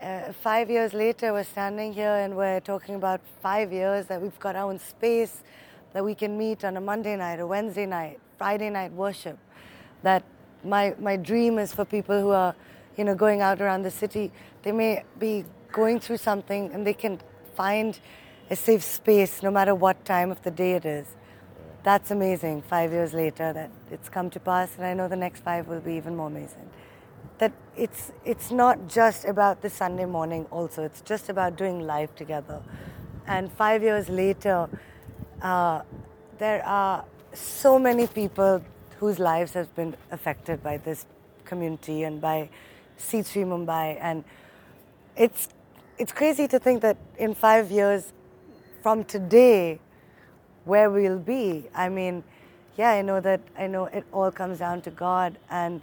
Uh, 0.01 0.32
five 0.32 0.70
years 0.70 0.94
later, 0.94 1.34
we're 1.34 1.44
standing 1.44 1.91
here 1.91 2.13
and 2.24 2.38
we're 2.38 2.62
talking 2.62 2.96
about 2.96 3.20
five 3.41 3.74
years 3.74 4.06
that 4.06 4.22
we've 4.22 4.39
got 4.39 4.56
our 4.56 4.70
own 4.70 4.79
space, 4.79 5.44
that 5.91 6.06
we 6.06 6.15
can 6.15 6.38
meet 6.38 6.63
on 6.63 6.77
a 6.77 6.82
Monday 6.82 7.18
night, 7.18 7.41
a 7.41 7.46
Wednesday 7.46 7.86
night, 7.86 8.18
Friday 8.38 8.70
night 8.70 8.94
worship. 8.94 9.38
That 10.03 10.24
my, 10.63 10.96
my 11.00 11.18
dream 11.18 11.60
is 11.60 11.74
for 11.74 11.84
people 11.84 12.18
who 12.18 12.29
are, 12.29 12.56
you 12.96 13.03
know, 13.03 13.13
going 13.13 13.41
out 13.41 13.60
around 13.60 13.84
the 13.84 13.91
city. 13.91 14.32
They 14.63 14.72
may 14.72 15.03
be 15.20 15.44
going 15.74 16.00
through 16.00 16.18
something 16.18 16.72
and 16.72 16.88
they 16.88 16.94
can 16.94 17.20
find 17.56 18.00
a 18.50 18.56
safe 18.56 18.84
space, 18.84 19.44
no 19.44 19.51
matter 19.51 19.75
what 19.75 20.06
time 20.06 20.32
of 20.32 20.41
the 20.44 20.51
day 20.51 20.75
it 20.75 20.86
is. 20.86 21.08
That's 21.84 22.10
amazing. 22.10 22.62
Five 22.62 22.94
years 22.94 23.13
later, 23.13 23.51
that 23.51 23.70
it's 23.91 24.08
come 24.08 24.29
to 24.29 24.39
pass, 24.39 24.77
and 24.77 24.86
I 24.86 24.94
know 24.94 25.10
the 25.10 25.18
next 25.18 25.44
five 25.44 25.68
will 25.68 25.82
be 25.82 25.96
even 25.96 26.15
more 26.15 26.27
amazing. 26.27 26.70
That 27.39 27.53
it's 27.75 28.12
it's 28.25 28.51
not 28.51 28.88
just 28.88 29.25
about 29.25 29.62
the 29.62 29.69
Sunday 29.69 30.05
morning. 30.05 30.46
Also, 30.51 30.84
it's 30.84 31.01
just 31.01 31.29
about 31.29 31.55
doing 31.58 31.88
life 31.88 32.13
together. 32.15 32.62
And 33.27 33.51
five 33.51 33.81
years 33.81 34.10
later, 34.10 34.69
uh, 35.41 35.81
there 36.38 36.65
are 36.65 37.05
so 37.34 37.79
many 37.79 38.08
people 38.08 38.62
whose 39.00 39.19
lives 39.19 39.53
have 39.53 39.74
been 39.75 39.96
affected 40.12 40.62
by 40.62 40.77
this 40.77 41.05
community 41.46 42.03
and 42.03 42.19
by 42.19 42.50
C3 42.98 43.46
Mumbai, 43.46 43.98
and 44.01 44.24
it's 45.15 45.50
it's 45.98 46.12
crazy 46.12 46.48
to 46.48 46.60
think 46.60 46.81
that 46.81 46.98
in 47.17 47.36
five 47.36 47.72
years 47.72 48.13
from 48.81 49.03
today, 49.03 49.79
where 50.65 50.89
we'll 50.89 51.19
be. 51.19 51.65
I 51.75 51.89
mean, 51.89 52.24
yeah, 52.77 52.91
I 52.91 53.01
know 53.01 53.19
that 53.22 53.41
I 53.58 53.67
know 53.67 53.86
it 53.86 54.05
all 54.12 54.31
comes 54.31 54.60
down 54.60 54.81
to 54.81 54.91
God, 54.91 55.38
and 55.50 55.81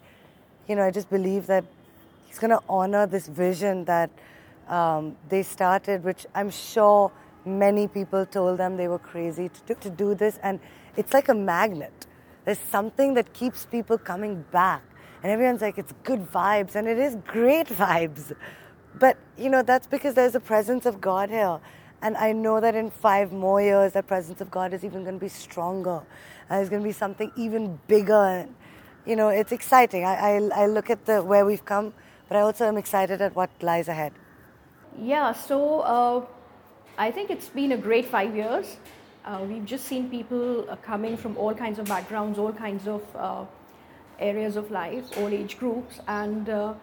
you 0.68 0.76
know, 0.76 0.82
I 0.82 0.90
just 0.90 1.10
believe 1.10 1.46
that 1.46 1.64
He's 2.26 2.38
going 2.38 2.50
to 2.50 2.60
honor 2.68 3.06
this 3.06 3.28
vision 3.28 3.84
that 3.86 4.10
um, 4.68 5.16
they 5.28 5.42
started, 5.42 6.04
which 6.04 6.26
I'm 6.34 6.50
sure 6.50 7.10
many 7.44 7.88
people 7.88 8.26
told 8.26 8.58
them 8.58 8.76
they 8.76 8.88
were 8.88 8.98
crazy 8.98 9.48
to 9.48 9.60
do, 9.66 9.74
to 9.80 9.90
do 9.90 10.14
this, 10.14 10.38
and 10.42 10.60
it's 10.96 11.14
like 11.14 11.28
a 11.28 11.34
magnet. 11.34 12.06
There's 12.44 12.58
something 12.58 13.14
that 13.14 13.32
keeps 13.32 13.66
people 13.66 13.96
coming 13.96 14.44
back, 14.50 14.82
and 15.22 15.32
everyone's 15.32 15.62
like, 15.62 15.78
it's 15.78 15.94
good 16.04 16.30
vibes, 16.30 16.74
and 16.74 16.86
it 16.88 16.98
is 16.98 17.16
great 17.26 17.68
vibes. 17.68 18.34
But 18.98 19.16
you 19.36 19.50
know, 19.50 19.62
that's 19.62 19.86
because 19.86 20.14
there's 20.14 20.34
a 20.34 20.40
presence 20.40 20.86
of 20.86 21.00
God 21.00 21.30
here. 21.30 21.60
And 22.02 22.16
I 22.16 22.32
know 22.32 22.60
that 22.60 22.74
in 22.74 22.90
five 22.90 23.32
more 23.32 23.60
years, 23.60 23.92
the 23.92 24.02
presence 24.02 24.40
of 24.40 24.50
God 24.50 24.74
is 24.74 24.84
even 24.84 25.02
going 25.02 25.16
to 25.16 25.20
be 25.20 25.28
stronger. 25.28 26.02
And 26.48 26.60
it's 26.60 26.70
going 26.70 26.82
to 26.82 26.86
be 26.86 26.92
something 26.92 27.32
even 27.36 27.78
bigger. 27.88 28.46
You 29.06 29.14
know, 29.14 29.28
it's 29.28 29.52
exciting. 29.52 30.04
I, 30.04 30.14
I, 30.14 30.62
I 30.62 30.66
look 30.66 30.90
at 30.90 31.06
the 31.06 31.22
where 31.22 31.46
we've 31.46 31.64
come, 31.64 31.94
but 32.28 32.36
I 32.36 32.40
also 32.40 32.66
am 32.66 32.76
excited 32.76 33.22
at 33.22 33.36
what 33.36 33.50
lies 33.62 33.86
ahead. 33.86 34.12
Yeah, 35.00 35.32
so 35.32 35.80
uh, 35.80 36.24
I 36.98 37.12
think 37.12 37.30
it's 37.30 37.48
been 37.48 37.72
a 37.72 37.76
great 37.76 38.06
five 38.06 38.34
years. 38.34 38.78
Uh, 39.24 39.44
we've 39.48 39.64
just 39.64 39.84
seen 39.84 40.10
people 40.10 40.68
uh, 40.68 40.76
coming 40.76 41.16
from 41.16 41.36
all 41.36 41.54
kinds 41.54 41.78
of 41.78 41.86
backgrounds, 41.86 42.38
all 42.38 42.52
kinds 42.52 42.88
of 42.88 43.02
uh, 43.14 43.44
areas 44.18 44.56
of 44.56 44.70
life, 44.72 45.04
all 45.18 45.28
age 45.28 45.56
groups, 45.58 46.00
and 46.08 46.48
uh, 46.48 46.74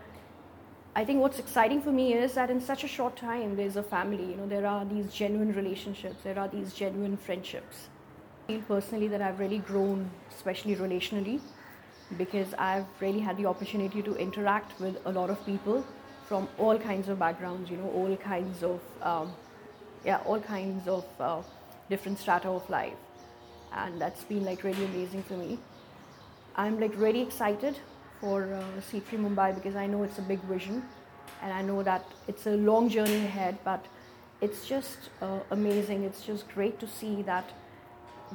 I 0.96 1.03
think 1.03 1.20
what's 1.22 1.39
exciting 1.39 1.82
for 1.82 1.92
me 1.92 2.13
is 2.13 2.36
that 2.36 2.50
in 2.51 2.62
such 2.62 2.84
a 2.84 2.88
short 2.88 3.15
time, 3.18 3.56
there's 3.56 3.77
a 3.77 3.84
family. 3.84 4.24
You 4.24 4.36
know, 4.38 4.48
there 4.48 4.68
are 4.68 4.86
these 4.86 5.12
genuine 5.12 5.53
relationships. 5.53 6.18
There 6.24 6.38
are 6.38 6.48
these 6.48 6.74
genuine 6.74 7.18
friendships. 7.18 7.89
I 8.44 8.53
feel 8.53 8.62
personally 8.62 9.08
that 9.08 9.22
I've 9.22 9.39
really 9.39 9.58
grown, 9.58 10.12
especially 10.36 10.75
relationally, 10.75 11.42
because 12.18 12.54
I've 12.56 12.86
really 13.00 13.20
had 13.20 13.38
the 13.38 13.46
opportunity 13.46 14.02
to 14.02 14.16
interact 14.16 14.80
with 14.80 14.98
a 15.06 15.12
lot 15.12 15.30
of 15.30 15.46
people 15.46 15.86
from 16.28 16.48
all 16.58 16.78
kinds 16.78 17.10
of 17.10 17.20
backgrounds. 17.20 17.70
You 17.70 17.78
know, 17.78 17.90
all 17.90 18.16
kinds 18.18 18.64
of 18.64 18.82
um, 19.02 19.34
yeah, 20.06 20.18
all 20.26 20.40
kinds 20.40 20.88
of 20.88 21.06
uh, 21.20 21.42
different 21.90 22.20
strata 22.20 22.50
of 22.50 22.70
life, 22.70 22.94
and 23.74 24.00
that's 24.00 24.24
been 24.24 24.46
like 24.46 24.64
really 24.64 24.86
amazing 24.86 25.24
for 25.24 25.36
me. 25.36 25.60
I'm 26.56 26.80
like 26.80 26.94
really 26.98 27.22
excited 27.22 27.80
for 28.22 28.54
uh, 28.54 28.64
C3 28.80 29.20
Mumbai 29.20 29.56
because 29.56 29.76
I 29.76 29.88
know 29.88 30.04
it's 30.04 30.20
a 30.20 30.22
big 30.22 30.40
vision 30.42 30.84
and 31.42 31.52
I 31.52 31.62
know 31.62 31.84
that 31.84 32.06
it's 32.28 32.48
a 32.48 32.52
long 32.52 32.90
journey 32.90 33.18
ahead, 33.18 33.58
but 33.64 33.86
it's 34.40 34.66
just 34.66 35.10
uh, 35.22 35.40
amazing. 35.52 36.04
It's 36.04 36.26
just 36.26 36.48
great 36.50 36.80
to 36.80 36.88
see 36.88 37.22
that 37.24 37.52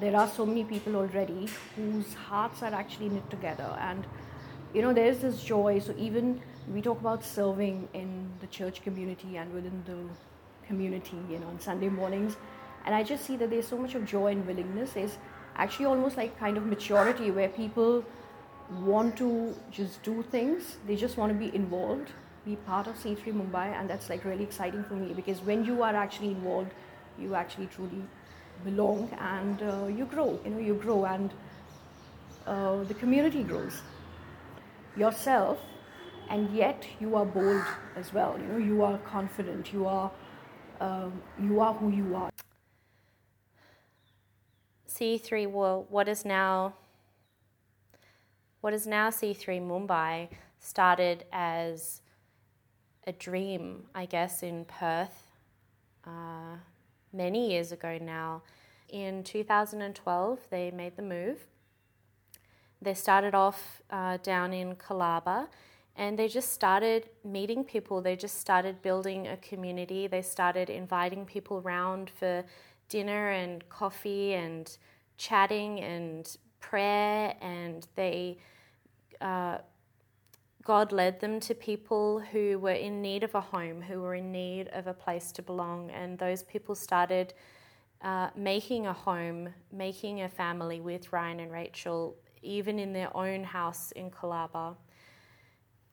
there 0.00 0.17
are 0.17 0.28
so 0.28 0.47
many 0.47 0.64
people 0.64 0.97
already 0.97 1.49
whose 1.75 2.14
hearts 2.14 2.62
are 2.62 2.73
actually 2.73 3.09
knit 3.09 3.28
together. 3.31 3.76
And 3.81 4.07
you 4.75 4.83
know 4.83 4.93
there's 4.93 5.19
this 5.19 5.43
joy. 5.43 5.78
So 5.78 5.95
even 5.99 6.40
we 6.73 6.83
talk 6.83 7.00
about 7.00 7.25
serving 7.25 7.88
in 7.95 8.31
the 8.40 8.47
church 8.47 8.83
community 8.83 9.37
and 9.37 9.52
within 9.52 9.83
the 9.87 9.99
community 10.67 11.17
you 11.31 11.38
know 11.38 11.47
on 11.47 11.59
sunday 11.59 11.88
mornings. 11.88 12.37
And 12.85 12.95
i 12.95 13.02
just 13.02 13.25
see 13.25 13.37
that 13.37 13.50
there's 13.50 13.67
so 13.67 13.78
much 13.78 13.95
of 13.95 14.05
joy 14.05 14.33
and 14.33 14.47
willingness. 14.47 14.93
There's 14.93 15.19
actually 15.57 15.87
almost 15.87 16.17
like 16.17 16.38
kind 16.38 16.57
of 16.57 16.67
maturity 16.67 17.31
where 17.31 17.49
people 17.49 18.05
want 18.83 19.17
to 19.17 19.55
just 19.71 20.02
do 20.02 20.23
things. 20.23 20.76
They 20.87 20.97
just 20.97 21.17
want 21.17 21.33
to 21.33 21.38
be 21.38 21.55
involved, 21.55 22.12
be 22.45 22.57
part 22.57 22.87
of 22.87 22.95
C3 22.97 23.25
Mumbai, 23.40 23.67
and 23.81 23.88
that's 23.88 24.11
like 24.11 24.25
really 24.25 24.45
exciting 24.45 24.85
for 24.85 24.95
me 24.95 25.14
because 25.14 25.40
when 25.40 25.64
you 25.64 25.83
are 25.83 25.97
actually 25.97 26.31
involved, 26.31 26.73
you 27.19 27.35
actually 27.35 27.67
truly 27.67 28.02
belong 28.65 29.11
and 29.21 29.62
uh, 29.62 29.87
you 29.87 30.05
grow. 30.05 30.38
You 30.45 30.50
know, 30.50 30.59
you 30.59 30.75
grow 30.75 31.05
and 31.05 31.31
uh, 32.47 32.85
the 32.85 32.95
community 32.95 33.43
grows. 33.43 33.83
Yourself, 34.97 35.59
and 36.29 36.50
yet 36.55 36.87
you 37.00 37.15
are 37.15 37.25
bold 37.25 37.62
as 37.97 38.12
well. 38.12 38.37
You 38.38 38.47
know, 38.47 38.59
you 38.59 38.83
are 38.83 38.99
confident. 38.99 39.73
You 39.73 39.87
are, 39.87 40.11
um, 40.81 41.23
you 41.41 41.61
are 41.61 41.75
who 41.75 41.91
you 41.91 42.17
are. 42.17 42.31
C3 44.88 45.50
will 45.53 45.87
what 45.91 46.09
is 46.09 46.25
now 46.25 46.75
what 48.61 48.75
is 48.75 48.87
now 48.87 49.11
C3 49.11 49.62
Mumbai 49.62 50.29
started 50.59 51.25
as 51.33 52.00
a 53.07 53.12
dream, 53.12 53.85
I 53.95 54.07
guess, 54.07 54.43
in 54.43 54.65
Perth 54.65 55.23
uh, 56.05 56.57
many 57.12 57.50
years 57.50 57.73
ago 57.73 57.99
now. 58.00 58.43
In 58.88 59.23
2012, 59.23 60.38
they 60.50 60.71
made 60.71 60.97
the 60.97 61.03
move. 61.03 61.47
They 62.81 62.95
started 62.95 63.35
off 63.35 63.83
uh, 63.91 64.19
down 64.23 64.53
in 64.53 64.77
Colaba 64.77 65.49
and 65.97 66.17
they 66.19 66.29
just 66.29 66.53
started 66.53 67.09
meeting 67.25 67.65
people. 67.65 68.00
They 68.00 68.15
just 68.15 68.38
started 68.41 68.81
building 68.83 69.27
a 69.27 69.37
community. 69.37 70.07
They 70.07 70.23
started 70.23 70.71
inviting 70.71 71.25
people 71.27 71.61
round 71.61 72.11
for 72.11 72.45
dinner 72.88 73.31
and 73.31 73.69
coffee 73.69 74.35
and 74.35 74.79
chatting 75.19 75.81
and 75.81 76.37
prayer 76.61 77.35
and 77.41 77.87
they 77.97 78.38
uh, 79.21 79.59
God 80.69 80.93
led 80.93 81.19
them 81.19 81.41
to 81.41 81.55
people 81.55 82.21
who 82.21 82.59
were 82.59 82.73
in 82.73 83.01
need 83.01 83.23
of 83.23 83.35
a 83.35 83.41
home, 83.41 83.81
who 83.81 84.03
were 84.03 84.17
in 84.17 84.31
need 84.31 84.69
of 84.75 84.87
a 84.87 84.93
place 84.93 85.33
to 85.33 85.41
belong, 85.41 85.91
and 85.93 86.19
those 86.19 86.43
people 86.43 86.75
started 86.75 87.33
uh, 88.03 88.29
making 88.37 88.87
a 88.87 88.93
home, 88.93 89.49
making 89.73 90.21
a 90.21 90.29
family 90.29 90.83
with 90.83 91.11
Ryan 91.11 91.41
and 91.41 91.51
Rachel, 91.51 92.17
even 92.43 92.79
in 92.79 92.93
their 92.93 93.17
own 93.17 93.45
house 93.45 93.93
in 93.93 94.11
Colaba. 94.11 94.77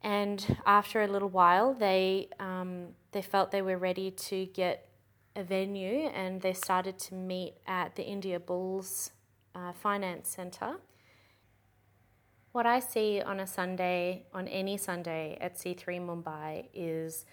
And 0.02 0.46
after 0.66 1.04
a 1.04 1.08
little 1.08 1.30
while, 1.30 1.74
they 1.74 2.28
um, 2.42 2.88
they 3.14 3.22
felt 3.22 3.52
they 3.52 3.62
were 3.62 3.78
ready 3.78 4.12
to 4.12 4.46
get 4.48 4.90
a 5.38 5.44
venue, 5.44 6.10
and 6.14 6.42
they 6.42 6.52
started 6.52 7.00
to 7.00 7.14
meet 7.14 7.54
at 7.66 7.96
the 7.96 8.04
Indiabulls 8.04 9.12
uh, 9.56 9.72
Finance 9.72 10.28
Centre. 10.28 10.76
What 12.56 12.66
I 12.66 12.80
see 12.80 13.22
on 13.22 13.42
a 13.42 13.48
Sunday, 13.48 14.24
on 14.34 14.48
any 14.48 14.78
Sunday 14.78 15.38
at 15.42 15.58
C3 15.58 16.00
Mumbai, 16.00 16.68
is 16.74 17.26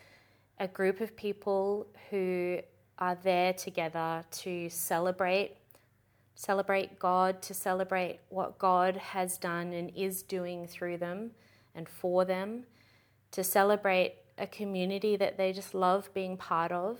a 0.58 0.66
group 0.66 1.00
of 1.00 1.14
people 1.14 1.86
who 2.10 2.58
are 2.98 3.16
there 3.22 3.52
together 3.52 4.24
to 4.32 4.68
celebrate 4.68 5.58
celebrate 6.34 6.98
God, 6.98 7.40
to 7.42 7.54
celebrate 7.54 8.18
what 8.30 8.58
God 8.58 8.96
has 8.96 9.38
done 9.38 9.72
and 9.72 9.92
is 9.94 10.24
doing 10.24 10.66
through 10.66 10.96
them 10.96 11.30
and 11.76 11.88
for 11.88 12.24
them, 12.24 12.64
to 13.30 13.44
celebrate 13.44 14.16
a 14.38 14.48
community 14.48 15.14
that 15.14 15.36
they 15.36 15.52
just 15.52 15.72
love 15.72 16.12
being 16.14 16.36
part 16.36 16.72
of. 16.72 16.98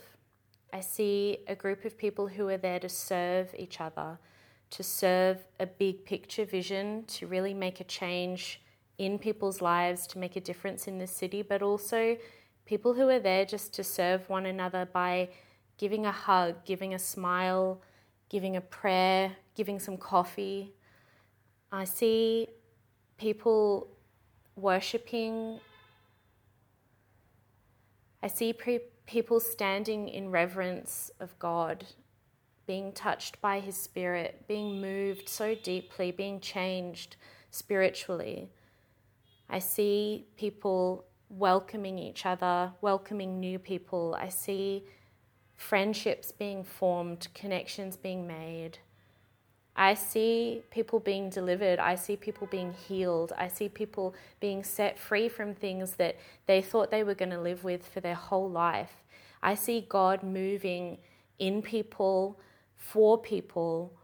I 0.72 0.78
see 0.78 1.38
a 1.48 1.56
group 1.56 1.84
of 1.84 1.98
people 1.98 2.28
who 2.28 2.46
are 2.50 2.56
there 2.56 2.78
to 2.78 2.88
serve 2.88 3.52
each 3.58 3.80
other, 3.80 4.20
to 4.72 4.82
serve 4.82 5.36
a 5.60 5.66
big 5.66 6.04
picture 6.04 6.46
vision, 6.46 7.04
to 7.06 7.26
really 7.26 7.52
make 7.52 7.80
a 7.80 7.84
change 7.84 8.62
in 8.96 9.18
people's 9.18 9.60
lives, 9.60 10.06
to 10.06 10.18
make 10.18 10.34
a 10.34 10.40
difference 10.40 10.88
in 10.88 10.98
the 10.98 11.06
city, 11.06 11.42
but 11.42 11.62
also 11.62 12.16
people 12.64 12.94
who 12.94 13.06
are 13.10 13.20
there 13.20 13.44
just 13.44 13.74
to 13.74 13.84
serve 13.84 14.28
one 14.30 14.46
another 14.46 14.88
by 14.90 15.28
giving 15.76 16.06
a 16.06 16.10
hug, 16.10 16.64
giving 16.64 16.94
a 16.94 16.98
smile, 16.98 17.82
giving 18.30 18.56
a 18.56 18.62
prayer, 18.62 19.32
giving 19.54 19.78
some 19.78 19.98
coffee. 19.98 20.72
I 21.70 21.84
see 21.84 22.48
people 23.18 23.88
worshipping. 24.56 25.60
I 28.22 28.28
see 28.28 28.54
pre- 28.54 28.88
people 29.06 29.38
standing 29.38 30.08
in 30.08 30.30
reverence 30.30 31.10
of 31.20 31.38
God 31.38 31.84
being 32.66 32.92
touched 32.92 33.40
by 33.40 33.60
His 33.60 33.76
Spirit, 33.76 34.44
being 34.48 34.80
moved 34.80 35.28
so 35.28 35.54
deeply, 35.54 36.10
being 36.10 36.40
changed 36.40 37.16
spiritually. 37.50 38.48
I 39.48 39.58
see 39.58 40.26
people 40.36 41.04
welcoming 41.28 41.98
each 41.98 42.26
other, 42.26 42.72
welcoming 42.80 43.40
new 43.40 43.58
people. 43.58 44.16
I 44.18 44.28
see 44.28 44.84
friendships 45.56 46.32
being 46.32 46.64
formed, 46.64 47.28
connections 47.34 47.96
being 47.96 48.26
made. 48.26 48.78
I 49.74 49.94
see 49.94 50.62
people 50.70 51.00
being 51.00 51.30
delivered. 51.30 51.78
I 51.78 51.94
see 51.94 52.16
people 52.16 52.46
being 52.50 52.74
healed. 52.74 53.32
I 53.38 53.48
see 53.48 53.68
people 53.68 54.14
being 54.38 54.62
set 54.64 54.98
free 54.98 55.28
from 55.28 55.54
things 55.54 55.94
that 55.94 56.16
they 56.46 56.60
thought 56.60 56.90
they 56.90 57.04
were 57.04 57.14
going 57.14 57.30
to 57.30 57.40
live 57.40 57.64
with 57.64 57.86
for 57.86 58.00
their 58.00 58.14
whole 58.14 58.50
life. 58.50 59.02
I 59.42 59.54
see 59.54 59.86
God 59.88 60.22
moving 60.22 60.98
in 61.38 61.62
people, 61.62 62.38
for 62.82 63.16
people, 63.16 63.96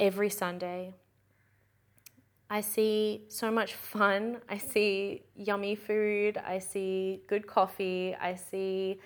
every 0.00 0.30
Sunday. 0.30 0.94
I 2.48 2.62
see 2.62 3.24
so 3.28 3.50
much 3.50 3.74
fun. 3.74 4.38
I 4.48 4.58
see 4.58 5.22
yummy 5.36 5.74
food. 5.74 6.38
I 6.38 6.58
see 6.58 7.22
good 7.26 7.46
coffee. 7.46 8.16
I 8.20 8.34
see 8.34 9.00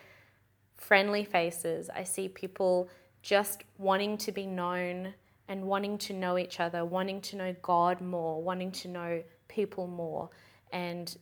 friendly 0.76 1.24
faces. 1.24 1.90
I 1.90 2.04
see 2.04 2.28
people 2.28 2.88
just 3.22 3.64
wanting 3.76 4.16
to 4.18 4.32
be 4.32 4.46
known 4.46 5.12
and 5.48 5.64
wanting 5.64 5.98
to 5.98 6.12
know 6.12 6.38
each 6.38 6.60
other, 6.60 6.84
wanting 6.84 7.20
to 7.22 7.36
know 7.36 7.54
God 7.60 8.00
more, 8.00 8.40
wanting 8.40 8.70
to 8.72 8.88
know 8.88 9.22
people 9.48 9.86
more. 9.86 10.30
And 10.72 11.14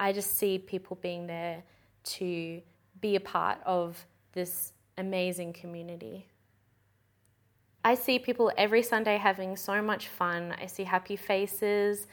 I 0.00 0.12
just 0.12 0.38
see 0.38 0.58
people 0.58 0.98
being 1.02 1.26
there 1.26 1.62
to 2.04 2.62
be 3.00 3.16
a 3.16 3.20
part 3.20 3.58
of 3.66 4.04
this 4.32 4.72
amazing 4.96 5.52
community. 5.52 6.26
I 7.86 7.94
see 7.94 8.18
people 8.18 8.50
every 8.56 8.82
Sunday 8.82 9.18
having 9.18 9.56
so 9.56 9.82
much 9.82 10.08
fun. 10.08 10.54
I 10.58 10.64
see 10.66 10.84
happy 10.84 11.16
faces. 11.16 12.06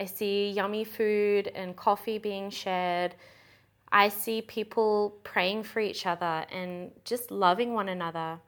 I 0.00 0.06
see 0.06 0.48
yummy 0.50 0.84
food 0.84 1.48
and 1.54 1.76
coffee 1.76 2.16
being 2.16 2.48
shared. 2.48 3.14
I 3.92 4.08
see 4.08 4.40
people 4.40 5.18
praying 5.24 5.64
for 5.64 5.80
each 5.80 6.06
other 6.06 6.46
and 6.50 6.90
just 7.04 7.30
loving 7.30 7.74
one 7.74 7.90
another. 7.90 8.38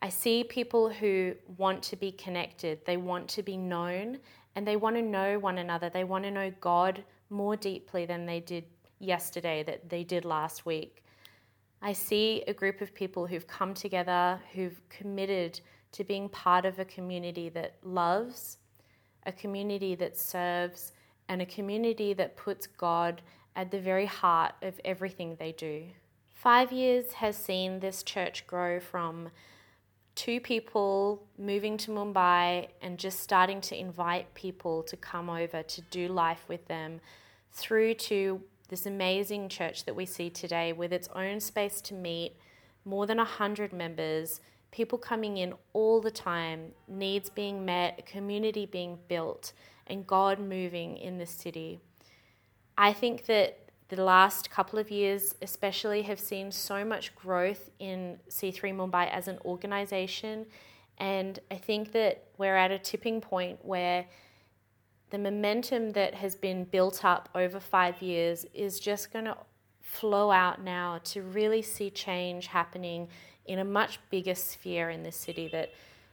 I 0.00 0.08
see 0.08 0.42
people 0.44 0.88
who 0.88 1.34
want 1.58 1.82
to 1.84 1.96
be 1.96 2.12
connected, 2.12 2.84
they 2.86 2.96
want 2.96 3.28
to 3.28 3.42
be 3.42 3.56
known, 3.56 4.18
and 4.54 4.66
they 4.66 4.76
want 4.76 4.96
to 4.96 5.02
know 5.02 5.38
one 5.38 5.58
another. 5.58 5.90
They 5.90 6.04
want 6.04 6.24
to 6.24 6.30
know 6.30 6.50
God 6.60 7.04
more 7.28 7.56
deeply 7.56 8.06
than 8.06 8.24
they 8.24 8.40
did 8.40 8.64
yesterday, 9.00 9.62
that 9.64 9.88
they 9.90 10.04
did 10.04 10.24
last 10.24 10.64
week. 10.64 11.02
I 11.82 11.92
see 11.92 12.42
a 12.46 12.54
group 12.54 12.80
of 12.80 12.94
people 12.94 13.26
who've 13.26 13.46
come 13.46 13.74
together, 13.74 14.40
who've 14.54 14.80
committed 14.88 15.60
to 15.96 16.04
being 16.04 16.28
part 16.28 16.66
of 16.66 16.78
a 16.78 16.84
community 16.84 17.48
that 17.48 17.72
loves, 17.82 18.58
a 19.24 19.32
community 19.32 19.94
that 19.94 20.18
serves, 20.18 20.92
and 21.26 21.40
a 21.40 21.46
community 21.46 22.12
that 22.12 22.36
puts 22.36 22.66
God 22.66 23.22
at 23.56 23.70
the 23.70 23.80
very 23.80 24.04
heart 24.04 24.52
of 24.60 24.78
everything 24.84 25.36
they 25.36 25.52
do. 25.52 25.84
Five 26.34 26.70
years 26.70 27.14
has 27.14 27.34
seen 27.34 27.80
this 27.80 28.02
church 28.02 28.46
grow 28.46 28.78
from 28.78 29.30
two 30.14 30.38
people 30.38 31.22
moving 31.38 31.78
to 31.78 31.90
Mumbai 31.90 32.68
and 32.82 32.98
just 32.98 33.20
starting 33.20 33.62
to 33.62 33.74
invite 33.74 34.34
people 34.34 34.82
to 34.82 34.98
come 34.98 35.30
over 35.30 35.62
to 35.62 35.80
do 35.80 36.08
life 36.08 36.44
with 36.46 36.68
them 36.68 37.00
through 37.52 37.94
to 37.94 38.42
this 38.68 38.84
amazing 38.84 39.48
church 39.48 39.86
that 39.86 39.96
we 39.96 40.04
see 40.04 40.28
today 40.28 40.74
with 40.74 40.92
its 40.92 41.08
own 41.14 41.40
space 41.40 41.80
to 41.80 41.94
meet, 41.94 42.36
more 42.84 43.06
than 43.06 43.16
100 43.16 43.72
members, 43.72 44.42
people 44.70 44.98
coming 44.98 45.38
in 45.38 45.54
all 45.72 46.00
the 46.00 46.10
time, 46.10 46.72
needs 46.88 47.30
being 47.30 47.64
met, 47.64 48.04
community 48.06 48.66
being 48.66 48.98
built, 49.08 49.52
and 49.86 50.06
God 50.06 50.38
moving 50.38 50.96
in 50.96 51.18
the 51.18 51.26
city. 51.26 51.80
I 52.76 52.92
think 52.92 53.26
that 53.26 53.58
the 53.88 54.02
last 54.02 54.50
couple 54.50 54.78
of 54.78 54.90
years, 54.90 55.34
especially, 55.42 56.02
have 56.02 56.18
seen 56.18 56.50
so 56.50 56.84
much 56.84 57.14
growth 57.14 57.70
in 57.78 58.18
C3 58.28 58.74
Mumbai 58.74 59.10
as 59.10 59.28
an 59.28 59.38
organization. 59.44 60.46
And 60.98 61.38
I 61.50 61.56
think 61.56 61.92
that 61.92 62.24
we're 62.36 62.56
at 62.56 62.70
a 62.70 62.78
tipping 62.78 63.20
point 63.20 63.64
where 63.64 64.06
the 65.10 65.18
momentum 65.18 65.92
that 65.92 66.14
has 66.14 66.34
been 66.34 66.64
built 66.64 67.04
up 67.04 67.28
over 67.34 67.60
five 67.60 68.02
years 68.02 68.44
is 68.52 68.80
just 68.80 69.12
going 69.12 69.26
to 69.26 69.36
flow 69.82 70.32
out 70.32 70.62
now 70.62 70.98
to 71.04 71.22
really 71.22 71.62
see 71.62 71.90
change 71.90 72.48
happening 72.48 73.08
in 73.46 73.58
a 73.58 73.64
much 73.64 73.98
bigger 74.10 74.34
sphere 74.34 74.90
in 74.90 75.02
the 75.02 75.12
city. 75.12 75.48
That 75.48 75.72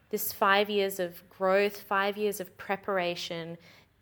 this 0.10 0.32
five 0.32 0.70
years 0.70 1.00
of 1.00 1.28
growth, 1.30 1.80
five 1.80 2.18
years 2.18 2.40
of 2.40 2.56
preparation 2.58 3.58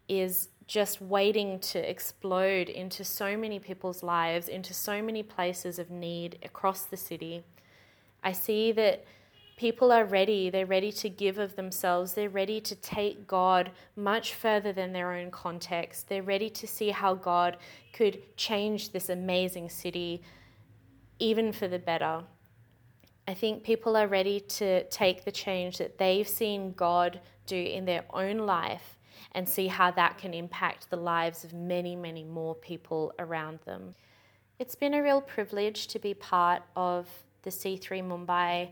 is 0.08 0.50
just 0.68 1.02
waiting 1.02 1.60
to 1.60 1.90
explode 1.90 2.70
into 2.70 3.04
so 3.04 3.36
many 3.36 3.60
people's 3.60 4.04
lives, 4.04 4.48
into 4.48 4.74
so 4.74 5.02
many 5.02 5.24
places 5.24 5.80
of 5.80 5.90
need 5.90 6.38
across 6.44 6.84
the 6.84 6.98
city. 6.98 7.44
I 8.24 8.32
see 8.32 8.72
that 8.74 9.04
people 9.58 9.92
are 9.92 10.06
ready. 10.06 10.50
They're 10.50 10.66
ready 10.66 10.92
to 10.94 11.10
give 11.10 11.38
of 11.38 11.56
themselves. 11.56 12.14
They're 12.14 12.30
ready 12.30 12.60
to 12.62 12.76
take 12.76 13.28
God 13.28 13.72
much 13.96 14.34
further 14.34 14.74
than 14.74 14.92
their 14.92 15.14
own 15.14 15.30
context. 15.30 16.10
They're 16.10 16.24
ready 16.24 16.50
to 16.50 16.66
see 16.66 16.90
how 16.90 17.16
God 17.16 17.58
could 17.94 18.36
change 18.38 18.92
this 18.92 19.10
amazing 19.10 19.70
city, 19.70 20.22
even 21.20 21.52
for 21.52 21.68
the 21.68 21.80
better. 21.80 22.24
I 23.32 23.34
think 23.34 23.64
people 23.64 23.96
are 23.96 24.10
ready 24.10 24.42
to 24.42 24.84
take 24.90 25.24
the 25.24 25.32
change 25.32 25.78
that 25.78 25.98
they've 25.98 26.28
seen 26.28 26.74
God 26.74 27.22
do 27.46 27.56
in 27.56 27.86
their 27.86 28.04
own 28.14 28.40
life 28.40 28.98
and 29.32 29.48
see 29.48 29.68
how 29.68 29.90
that 29.92 30.18
can 30.18 30.34
impact 30.34 30.90
the 30.90 30.98
lives 30.98 31.46
of 31.46 31.54
many, 31.54 31.96
many 31.96 32.26
more 32.26 32.56
people 32.56 33.14
around 33.20 33.60
them. 33.64 33.96
It's 34.60 34.76
been 34.76 34.94
a 34.94 35.02
real 35.02 35.22
privilege 35.22 35.88
to 35.88 35.98
be 35.98 36.14
part 36.14 36.64
of 36.76 37.08
the 37.44 37.52
C3 37.52 38.04
Mumbai 38.04 38.72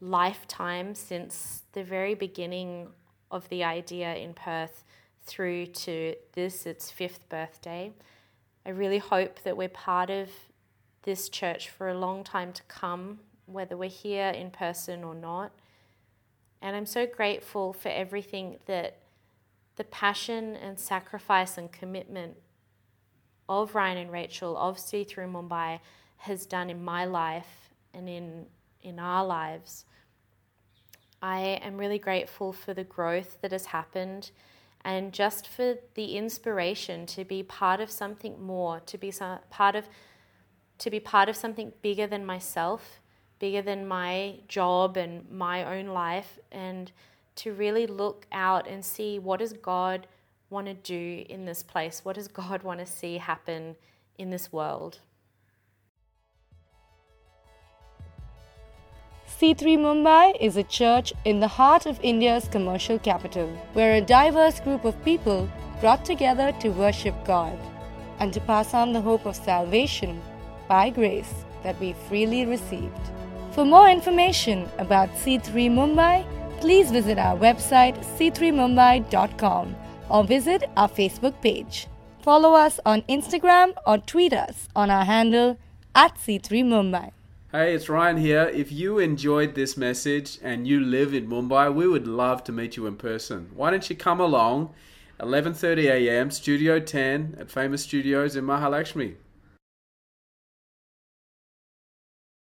lifetime 0.00 0.96
since 0.96 1.62
the 1.74 1.84
very 1.84 2.16
beginning 2.16 2.88
of 3.30 3.48
the 3.50 3.62
idea 3.62 4.16
in 4.16 4.34
Perth 4.34 4.82
through 5.22 5.66
to 5.66 6.16
this, 6.32 6.66
its 6.66 6.90
fifth 6.90 7.28
birthday. 7.28 7.92
I 8.66 8.70
really 8.70 8.98
hope 8.98 9.44
that 9.44 9.56
we're 9.56 9.68
part 9.68 10.10
of 10.10 10.28
this 11.04 11.28
church 11.28 11.68
for 11.68 11.88
a 11.88 11.96
long 11.96 12.24
time 12.24 12.52
to 12.52 12.62
come, 12.64 13.20
whether 13.50 13.76
we're 13.76 13.88
here 13.88 14.28
in 14.28 14.50
person 14.50 15.02
or 15.04 15.14
not. 15.14 15.52
And 16.60 16.76
I'm 16.76 16.86
so 16.86 17.06
grateful 17.06 17.72
for 17.72 17.88
everything 17.88 18.58
that 18.66 18.98
the 19.76 19.84
passion 19.84 20.56
and 20.56 20.78
sacrifice 20.78 21.56
and 21.56 21.70
commitment 21.70 22.36
of 23.48 23.74
Ryan 23.74 23.98
and 23.98 24.12
Rachel, 24.12 24.56
of 24.56 24.76
C3 24.76 25.30
Mumbai, 25.30 25.80
has 26.18 26.46
done 26.46 26.68
in 26.68 26.84
my 26.84 27.04
life 27.04 27.70
and 27.94 28.08
in, 28.08 28.46
in 28.82 28.98
our 28.98 29.24
lives. 29.24 29.84
I 31.22 31.60
am 31.62 31.78
really 31.78 31.98
grateful 31.98 32.52
for 32.52 32.74
the 32.74 32.84
growth 32.84 33.38
that 33.40 33.52
has 33.52 33.66
happened 33.66 34.30
and 34.84 35.12
just 35.12 35.46
for 35.46 35.76
the 35.94 36.16
inspiration 36.16 37.06
to 37.06 37.24
be 37.24 37.42
part 37.42 37.80
of 37.80 37.90
something 37.90 38.40
more, 38.40 38.80
to 38.80 38.98
be 38.98 39.10
some, 39.10 39.38
part 39.50 39.74
of 39.74 39.86
to 40.78 40.90
be 40.90 41.00
part 41.00 41.28
of 41.28 41.36
something 41.36 41.72
bigger 41.82 42.06
than 42.06 42.24
myself, 42.24 43.00
bigger 43.38 43.62
than 43.62 43.86
my 43.86 44.36
job 44.48 44.96
and 44.96 45.30
my 45.30 45.64
own 45.64 45.88
life 45.88 46.38
and 46.50 46.90
to 47.36 47.52
really 47.52 47.86
look 47.86 48.26
out 48.32 48.66
and 48.66 48.84
see 48.84 49.18
what 49.18 49.38
does 49.38 49.52
God 49.52 50.06
want 50.50 50.66
to 50.66 50.74
do 50.74 51.24
in 51.28 51.44
this 51.44 51.62
place? 51.62 52.04
What 52.04 52.16
does 52.16 52.28
God 52.42 52.62
want 52.62 52.80
to 52.80 52.86
see 52.86 53.18
happen 53.18 53.76
in 54.18 54.30
this 54.30 54.52
world? 54.52 54.98
C3 59.38 59.78
Mumbai 59.78 60.36
is 60.40 60.56
a 60.56 60.64
church 60.64 61.12
in 61.24 61.38
the 61.38 61.46
heart 61.46 61.86
of 61.86 62.00
India's 62.02 62.48
commercial 62.48 62.98
capital, 62.98 63.46
where 63.72 63.94
a 63.94 64.00
diverse 64.00 64.58
group 64.58 64.84
of 64.84 65.00
people 65.04 65.48
brought 65.80 66.04
together 66.04 66.50
to 66.60 66.70
worship 66.70 67.14
God 67.24 67.56
and 68.18 68.32
to 68.32 68.40
pass 68.40 68.74
on 68.74 68.92
the 68.92 69.00
hope 69.00 69.26
of 69.26 69.36
salvation 69.36 70.20
by 70.66 70.90
grace 70.90 71.32
that 71.62 71.78
we 71.78 71.94
freely 72.08 72.46
received. 72.46 73.12
For 73.58 73.64
more 73.64 73.88
information 73.90 74.68
about 74.78 75.08
C3 75.16 75.68
Mumbai, 75.68 76.24
please 76.60 76.92
visit 76.92 77.18
our 77.18 77.36
website 77.36 77.98
c3mumbai.com 78.16 79.74
or 80.08 80.22
visit 80.22 80.62
our 80.76 80.88
Facebook 80.88 81.34
page. 81.42 81.88
Follow 82.22 82.52
us 82.52 82.78
on 82.86 83.02
Instagram 83.08 83.72
or 83.84 83.98
tweet 83.98 84.32
us 84.32 84.68
on 84.76 84.90
our 84.90 85.04
handle 85.04 85.58
at 85.92 86.14
C3Mumbai. 86.18 87.10
Hey, 87.50 87.74
it's 87.74 87.88
Ryan 87.88 88.18
here. 88.18 88.44
If 88.44 88.70
you 88.70 89.00
enjoyed 89.00 89.56
this 89.56 89.76
message 89.76 90.38
and 90.40 90.68
you 90.68 90.78
live 90.78 91.12
in 91.12 91.26
Mumbai, 91.26 91.74
we 91.74 91.88
would 91.88 92.06
love 92.06 92.44
to 92.44 92.52
meet 92.52 92.76
you 92.76 92.86
in 92.86 92.94
person. 92.94 93.50
Why 93.56 93.72
don't 93.72 93.90
you 93.90 93.96
come 93.96 94.20
along 94.20 94.72
11:30 95.18 95.90
a.m. 95.96 96.30
Studio 96.30 96.78
10 96.78 97.34
at 97.40 97.50
Famous 97.50 97.82
Studios 97.82 98.36
in 98.36 98.44
Mahalakshmi. 98.44 99.16